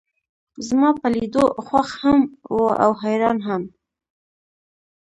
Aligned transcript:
زما 0.67 0.89
پۀ 0.99 1.07
لیدو 1.13 1.45
خوښ 1.65 1.89
هم 2.01 2.19
و 2.55 2.57
او 2.83 2.91
حیران 3.03 3.37
هم. 3.47 3.63